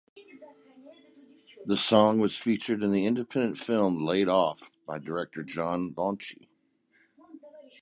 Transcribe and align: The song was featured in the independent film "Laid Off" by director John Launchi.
The 1.63 1.77
song 1.77 2.17
was 2.19 2.35
featured 2.35 2.81
in 2.81 2.91
the 2.91 3.05
independent 3.05 3.59
film 3.59 4.03
"Laid 4.03 4.27
Off" 4.27 4.71
by 4.87 4.97
director 4.97 5.43
John 5.43 5.93
Launchi. 5.93 6.47